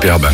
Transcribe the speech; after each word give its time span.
Superbe. 0.00 0.28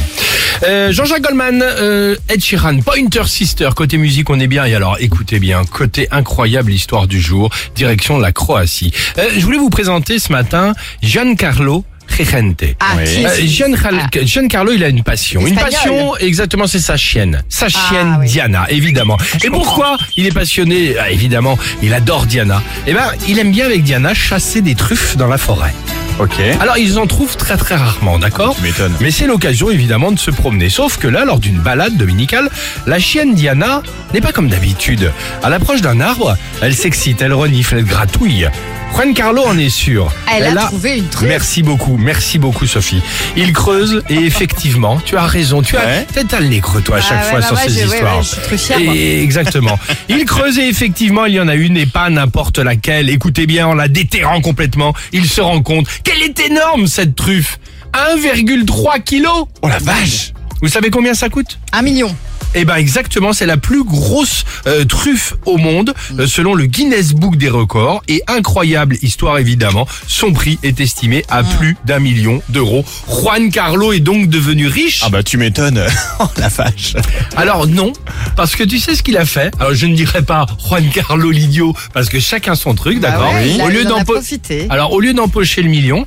Euh, 0.64 0.92
Jean-Jacques 0.92 1.22
Goldman, 1.22 1.62
euh, 1.62 2.16
Ed 2.28 2.42
Sheeran, 2.44 2.80
Pointer 2.80 3.22
Sister, 3.26 3.70
côté 3.74 3.96
musique 3.96 4.28
on 4.28 4.38
est 4.38 4.46
bien, 4.46 4.66
et 4.66 4.74
alors 4.74 4.98
écoutez 5.00 5.38
bien, 5.38 5.64
côté 5.64 6.06
incroyable 6.10 6.70
histoire 6.70 7.06
du 7.06 7.18
jour, 7.18 7.48
direction 7.74 8.18
la 8.18 8.30
Croatie. 8.30 8.92
Euh, 9.16 9.22
je 9.34 9.40
voulais 9.40 9.56
vous 9.56 9.70
présenter 9.70 10.18
ce 10.18 10.30
matin 10.32 10.74
Giancarlo 11.02 11.82
Regente. 12.18 12.62
Ah, 12.78 12.96
qui 13.06 13.24
Euh, 13.24 13.28
est-ce 13.30 13.46
Giancarlo, 13.46 13.98
Giancarlo, 14.22 14.72
il 14.72 14.84
a 14.84 14.88
une 14.88 15.02
passion. 15.02 15.46
Une 15.46 15.54
passion, 15.54 16.14
exactement, 16.18 16.66
c'est 16.66 16.78
sa 16.78 16.98
chienne. 16.98 17.42
Sa 17.48 17.70
chienne 17.70 18.12
Ah, 18.16 18.18
oui. 18.20 18.26
Diana, 18.28 18.66
évidemment. 18.68 19.16
Et 19.42 19.48
pourquoi 19.48 19.96
il 20.18 20.26
est 20.26 20.34
passionné? 20.34 20.94
Ah, 21.00 21.10
Évidemment, 21.10 21.58
il 21.82 21.94
adore 21.94 22.26
Diana. 22.26 22.62
Eh 22.86 22.92
ben, 22.92 23.10
il 23.26 23.38
aime 23.38 23.50
bien 23.50 23.64
avec 23.64 23.82
Diana 23.82 24.12
chasser 24.12 24.60
des 24.60 24.74
truffes 24.74 25.16
dans 25.16 25.26
la 25.28 25.38
forêt. 25.38 25.72
Ok. 26.20 26.40
Alors 26.60 26.78
ils 26.78 26.96
en 26.98 27.08
trouvent 27.08 27.36
très 27.36 27.56
très 27.56 27.74
rarement, 27.74 28.20
d'accord 28.20 28.54
Tu 28.54 28.62
m'étonnes. 28.62 28.94
Mais 29.00 29.10
c'est 29.10 29.26
l'occasion 29.26 29.70
évidemment 29.70 30.12
de 30.12 30.18
se 30.18 30.30
promener. 30.30 30.68
Sauf 30.68 30.96
que 30.96 31.08
là, 31.08 31.24
lors 31.24 31.40
d'une 31.40 31.58
balade 31.58 31.96
dominicale, 31.96 32.50
la 32.86 33.00
chienne 33.00 33.34
Diana 33.34 33.82
n'est 34.14 34.20
pas 34.20 34.32
comme 34.32 34.48
d'habitude. 34.48 35.12
À 35.42 35.50
l'approche 35.50 35.80
d'un 35.80 36.00
arbre, 36.00 36.36
elle 36.62 36.74
s'excite, 36.74 37.20
elle 37.20 37.32
renifle, 37.32 37.78
elle 37.78 37.84
gratouille. 37.84 38.48
Juan 38.94 39.12
Carlo 39.12 39.42
en 39.42 39.58
est 39.58 39.70
sûr. 39.70 40.12
Elle 40.32 40.56
a 40.56 40.66
trouvé 40.66 40.98
une 40.98 41.08
truffe. 41.08 41.28
Merci 41.28 41.64
beaucoup, 41.64 41.96
merci 41.96 42.38
beaucoup 42.38 42.64
Sophie. 42.64 43.02
Il 43.36 43.52
creuse 43.52 44.04
et 44.08 44.14
effectivement, 44.24 45.00
tu 45.04 45.16
as 45.16 45.26
raison, 45.26 45.62
tu 45.62 45.76
as 45.76 45.84
Ouais. 45.84 46.06
t'as 46.28 46.38
le 46.38 46.46
nez 46.46 46.60
creux 46.60 46.80
toi 46.80 46.98
à 46.98 47.00
chaque 47.00 47.24
fois 47.24 47.42
sur 47.42 47.56
ouais, 47.56 47.62
ces 47.68 47.84
histoires. 47.84 48.18
ouais, 48.18 48.22
je 48.22 48.28
suis 48.28 48.40
très 48.40 48.56
fière, 48.56 48.78
moi. 48.78 48.94
Et 48.94 49.20
exactement. 49.20 49.78
Il 50.08 50.24
creuse 50.26 50.60
et 50.60 50.68
effectivement, 50.68 51.24
il 51.24 51.34
y 51.34 51.40
en 51.40 51.48
a 51.48 51.56
une 51.56 51.76
et 51.76 51.86
pas 51.86 52.08
n'importe 52.08 52.58
laquelle. 52.60 53.10
Écoutez 53.10 53.46
bien, 53.46 53.66
en 53.66 53.74
la 53.74 53.88
déterrant 53.88 54.40
complètement, 54.40 54.94
il 55.12 55.26
se 55.28 55.40
rend 55.40 55.60
compte 55.60 55.88
qu'elle 56.04 56.22
est 56.22 56.38
énorme 56.38 56.86
cette 56.86 57.16
truffe. 57.16 57.58
1,3 57.94 59.02
kilos. 59.02 59.46
Oh 59.62 59.68
la 59.68 59.78
vache 59.78 60.33
Vous 60.64 60.70
savez 60.70 60.88
combien 60.90 61.12
ça 61.12 61.28
coûte? 61.28 61.58
Un 61.72 61.82
million. 61.82 62.16
eh 62.54 62.64
ben 62.64 62.76
exactement, 62.76 63.34
c'est 63.34 63.44
la 63.44 63.58
plus 63.58 63.84
grosse 63.84 64.44
euh, 64.66 64.86
truffe 64.86 65.34
au 65.44 65.58
monde 65.58 65.92
euh, 66.18 66.26
selon 66.26 66.54
le 66.54 66.64
Guinness 66.64 67.12
Book 67.12 67.36
des 67.36 67.50
records 67.50 68.02
et 68.08 68.22
incroyable 68.28 68.96
histoire 69.02 69.36
évidemment, 69.38 69.86
son 70.06 70.32
prix 70.32 70.58
est 70.62 70.80
estimé 70.80 71.22
à 71.28 71.42
plus 71.42 71.76
d'un 71.84 71.98
million 71.98 72.40
d'euros. 72.48 72.82
Juan 73.08 73.50
Carlo 73.50 73.92
est 73.92 74.00
donc 74.00 74.30
devenu 74.30 74.66
riche. 74.66 75.02
Ah 75.04 75.10
bah 75.10 75.22
tu 75.22 75.36
m'étonnes. 75.36 75.84
Oh 76.20 76.28
la 76.38 76.48
vache. 76.48 76.94
Alors 77.36 77.66
non, 77.66 77.92
parce 78.34 78.56
que 78.56 78.62
tu 78.64 78.78
sais 78.78 78.94
ce 78.94 79.02
qu'il 79.02 79.18
a 79.18 79.26
fait? 79.26 79.52
Alors 79.60 79.74
je 79.74 79.84
ne 79.86 79.94
dirais 79.94 80.22
pas 80.22 80.46
Juan 80.66 80.88
Carlo 80.88 81.30
l'idiot 81.30 81.74
parce 81.92 82.08
que 82.08 82.20
chacun 82.20 82.54
son 82.54 82.74
truc, 82.74 83.00
Bah 83.00 83.10
d'accord? 83.10 83.34
ouais, 83.34 83.60
Au 83.62 83.68
lieu 83.68 83.80
il 83.82 83.88
en 83.88 83.96
a 83.96 83.98
d'empo- 83.98 84.14
profité. 84.14 84.66
alors 84.70 84.92
au 84.92 85.00
lieu 85.00 85.12
d'empocher 85.12 85.60
le 85.62 85.68
million, 85.68 86.06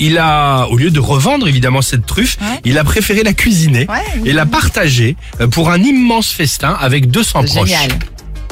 il 0.00 0.18
a, 0.18 0.66
au 0.70 0.76
lieu 0.76 0.90
de 0.90 1.00
revendre 1.00 1.48
évidemment 1.48 1.82
cette 1.82 2.06
truffe, 2.06 2.36
Ouais. 2.40 2.60
il 2.64 2.78
a 2.78 2.84
préféré 2.84 3.22
la 3.22 3.32
cuisiner 3.32 3.86
Ouais, 3.88 4.02
et 4.24 4.32
la 4.32 4.46
partager 4.46 5.16
euh, 5.40 5.46
pour 5.48 5.70
un 5.70 5.78
immense 5.82 6.28
festin 6.30 6.76
avec 6.80 7.10
200 7.10 7.40
C'est 7.46 7.54
proches. 7.54 7.68
Génial. 7.68 7.90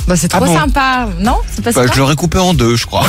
Bah, 0.06 0.16
c'est 0.16 0.28
trop 0.28 0.40
Ah 0.42 0.46
bon 0.46 0.54
sympa, 0.58 1.08
non 1.20 1.38
C'est 1.50 1.64
pas 1.64 1.72
Bah, 1.72 1.86
je 1.92 1.98
l'aurais 1.98 2.16
coupé 2.16 2.38
en 2.38 2.52
deux, 2.52 2.76
je 2.76 2.84
crois. 2.86 3.06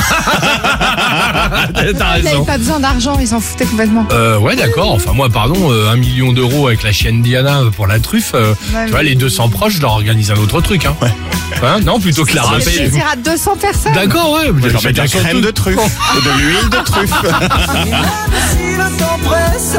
T'as 1.74 1.82
Il 1.82 1.92
raison. 1.96 2.22
n'avait 2.24 2.46
pas 2.46 2.58
besoin 2.58 2.80
d'argent, 2.80 3.16
il 3.20 3.26
s'en 3.28 3.40
foutait 3.40 3.64
complètement. 3.66 4.06
Euh, 4.12 4.38
ouais, 4.38 4.56
d'accord. 4.56 4.92
Enfin, 4.92 5.12
moi, 5.12 5.28
pardon, 5.28 5.70
euh, 5.72 5.90
un 5.90 5.96
million 5.96 6.32
d'euros 6.32 6.66
avec 6.68 6.82
la 6.82 6.92
chienne 6.92 7.22
Diana 7.22 7.60
pour 7.74 7.86
la 7.86 7.98
truffe. 8.00 8.32
euh, 8.34 8.54
Ouais, 8.74 8.84
tu 8.86 8.90
vois, 8.90 9.02
mais- 9.02 9.10
les 9.10 9.14
200 9.14 9.48
proches, 9.48 9.74
je 9.74 9.80
leur 9.82 9.92
organise 9.92 10.30
un 10.30 10.36
autre 10.36 10.60
truc. 10.60 10.86
Hein. 10.86 10.94
Hein, 11.62 11.80
non, 11.84 12.00
plutôt 12.00 12.24
que 12.24 12.34
la 12.34 12.42
Ça 12.42 12.48
fait 12.48 12.54
rappeler. 12.56 12.76
plaisir 12.76 13.04
à 13.12 13.16
200 13.16 13.56
personnes. 13.56 13.92
D'accord, 13.94 14.32
ouais. 14.32 14.50
Moi, 14.52 14.68
j'en 14.68 14.80
mets 14.82 14.92
de 14.92 14.98
la 14.98 15.08
crème 15.08 15.40
de 15.40 15.50
truffe. 15.50 15.76
Et 15.78 16.20
de 16.24 16.38
l'huile 16.38 16.68
de 16.70 16.84
truffe. 16.84 17.10
Si 18.50 18.76
le 18.76 18.98
temps 18.98 19.18
presse, 19.24 19.76